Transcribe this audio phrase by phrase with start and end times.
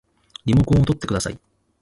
[0.45, 1.39] リモコンをとってください